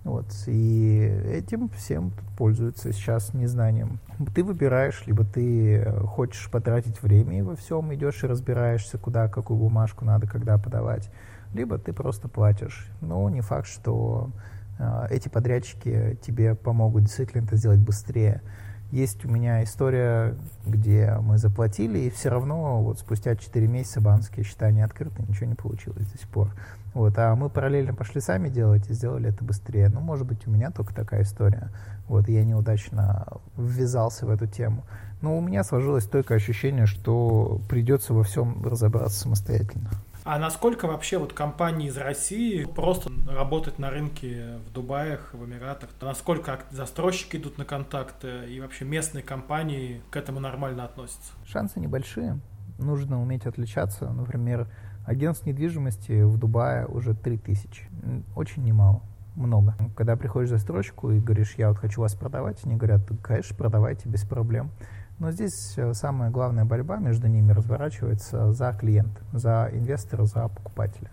[0.03, 0.27] Вот.
[0.47, 3.99] И этим всем пользуются сейчас незнанием.
[4.35, 10.05] Ты выбираешь, либо ты хочешь потратить время во всем идешь и разбираешься, куда, какую бумажку
[10.05, 11.11] надо, когда подавать,
[11.55, 12.91] либо ты просто платишь.
[13.01, 14.31] Но не факт, что
[14.79, 18.43] э, эти подрядчики тебе помогут действительно это сделать быстрее.
[18.91, 24.45] Есть у меня история, где мы заплатили, и все равно вот спустя 4 месяца банковские
[24.45, 26.55] счета не открыты, ничего не получилось до сих пор.
[26.93, 29.89] Вот, а мы параллельно пошли сами делать и сделали это быстрее.
[29.89, 31.71] Ну, может быть, у меня только такая история.
[32.07, 34.85] Вот, я неудачно ввязался в эту тему.
[35.23, 39.91] Но у меня сложилось только ощущение, что придется во всем разобраться самостоятельно.
[40.25, 45.91] А насколько вообще вот компании из России просто работать на рынке в Дубаях, в Эмиратах?
[46.01, 51.35] Насколько застройщики идут на контакты и вообще местные компании к этому нормально относятся?
[51.45, 52.41] Шансы небольшие.
[52.79, 54.11] Нужно уметь отличаться.
[54.11, 54.67] Например,
[55.05, 57.91] агентств недвижимости в Дубае уже 3000.
[58.35, 59.03] Очень немало
[59.37, 59.77] много.
[59.95, 64.25] Когда приходишь застройщику и говоришь, я вот хочу вас продавать, они говорят, конечно, продавайте без
[64.25, 64.71] проблем.
[65.19, 71.11] Но здесь э, самая главная борьба между ними разворачивается за клиента, за инвестора, за покупателя.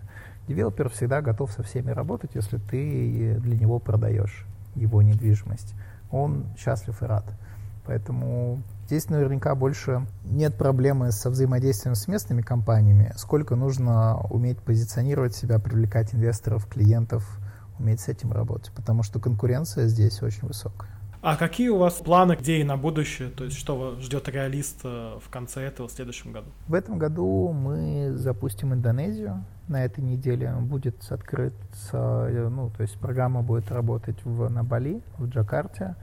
[0.48, 5.74] Девелопер всегда готов со всеми работать, если ты для него продаешь его недвижимость.
[6.10, 7.24] Он счастлив и рад.
[7.84, 15.34] Поэтому здесь наверняка больше нет проблемы со взаимодействием с местными компаниями, сколько нужно уметь позиционировать
[15.34, 17.38] себя, привлекать инвесторов, клиентов,
[17.78, 20.90] уметь с этим работать, потому что конкуренция здесь очень высокая.
[21.22, 23.28] А какие у вас планы, идеи на будущее?
[23.28, 26.50] То есть что ждет реалист в конце этого, в следующем году?
[26.66, 29.44] В этом году мы запустим Индонезию.
[29.68, 31.54] На этой неделе будет открыт,
[31.92, 35.94] ну, то есть программа будет работать в, на Бали, в Джакарте,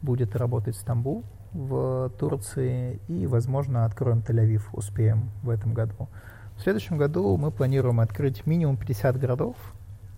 [0.00, 6.08] будет работать Стамбул в Турции и, возможно, откроем Тель-Авив, успеем в этом году.
[6.56, 9.56] В следующем году мы планируем открыть минимум 50 городов,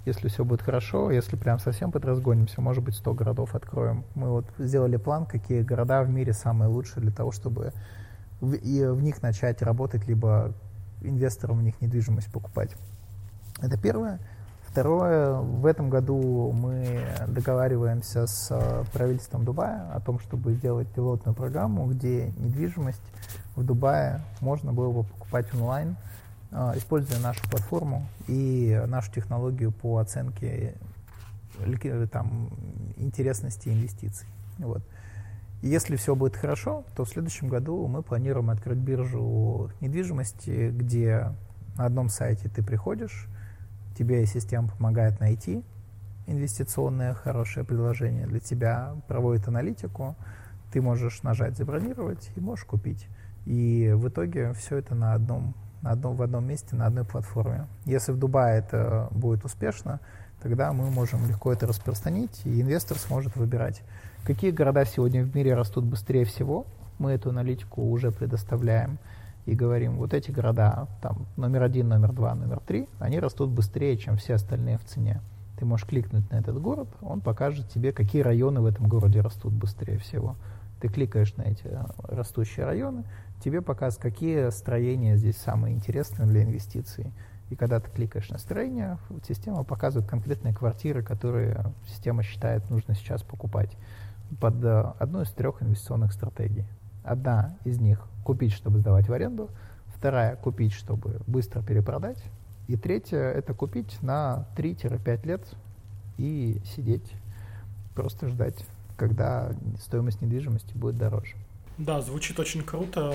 [0.05, 4.05] если все будет хорошо, если прям совсем подразгонимся, может быть, 100 городов откроем.
[4.15, 7.73] Мы вот сделали план, какие города в мире самые лучшие для того, чтобы
[8.41, 10.53] в, и в них начать работать, либо
[11.03, 12.75] инвесторам в них недвижимость покупать.
[13.61, 14.21] Это первое.
[14.67, 21.87] Второе, в этом году мы договариваемся с правительством Дубая о том, чтобы сделать пилотную программу,
[21.87, 23.03] где недвижимость
[23.57, 25.96] в Дубае можно было бы покупать онлайн–
[26.53, 30.75] используя нашу платформу и нашу технологию по оценке
[32.11, 32.51] там,
[32.96, 34.27] интересности инвестиций.
[34.59, 34.83] Вот.
[35.63, 41.33] Если все будет хорошо, то в следующем году мы планируем открыть биржу недвижимости, где
[41.77, 43.29] на одном сайте ты приходишь,
[43.96, 45.63] тебе система помогает найти
[46.27, 50.17] инвестиционное хорошее предложение для тебя, проводит аналитику,
[50.73, 53.07] ты можешь нажать «Забронировать» и можешь купить.
[53.44, 57.66] И в итоге все это на одном, на одном, в одном месте, на одной платформе.
[57.85, 60.00] Если в Дубае это будет успешно,
[60.42, 63.83] тогда мы можем легко это распространить, и инвестор сможет выбирать,
[64.24, 66.66] какие города сегодня в мире растут быстрее всего.
[66.98, 68.98] Мы эту аналитику уже предоставляем
[69.46, 73.96] и говорим, вот эти города, там, номер один, номер два, номер три, они растут быстрее,
[73.96, 75.20] чем все остальные в цене.
[75.58, 79.52] Ты можешь кликнуть на этот город, он покажет тебе, какие районы в этом городе растут
[79.52, 80.37] быстрее всего.
[80.81, 81.68] Ты кликаешь на эти
[82.08, 83.04] растущие районы,
[83.44, 87.12] тебе показывают, какие строения здесь самые интересные для инвестиций.
[87.50, 93.22] И когда ты кликаешь на строение, система показывает конкретные квартиры, которые система считает нужно сейчас
[93.22, 93.76] покупать
[94.38, 96.64] под э, одну из трех инвестиционных стратегий.
[97.02, 99.50] Одна из них– купить, чтобы сдавать в аренду.
[99.88, 102.22] Вторая– купить, чтобы быстро перепродать.
[102.68, 105.42] И третья– это купить на 3-5 лет
[106.18, 107.12] и сидеть,
[107.94, 108.64] просто ждать,
[109.01, 111.35] когда стоимость недвижимости будет дороже.
[111.79, 113.15] Да, звучит очень круто.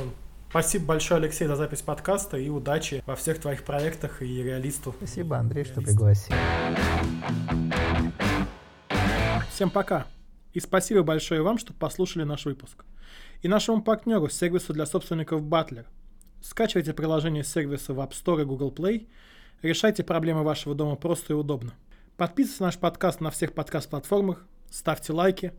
[0.49, 4.95] Спасибо большое, Алексей, за запись подкаста и удачи во всех твоих проектах и реалистов.
[4.97, 6.35] Спасибо, Андрей, что пригласил.
[9.51, 10.07] Всем пока.
[10.53, 12.83] И спасибо большое вам, что послушали наш выпуск.
[13.43, 15.85] И нашему партнеру, сервису для собственников Butler.
[16.41, 19.07] Скачивайте приложение сервиса в App Store и Google Play.
[19.61, 21.73] Решайте проблемы вашего дома просто и удобно.
[22.17, 25.53] Подписывайтесь на наш подкаст на всех подкаст-платформах, ставьте лайки,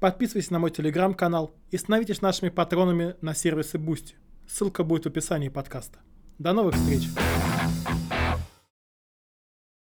[0.00, 4.14] подписывайтесь на мой телеграм-канал и становитесь нашими патронами на сервисе Boosty.
[4.48, 5.98] Ссылка будет в описании подкаста.
[6.38, 7.08] До новых встреч!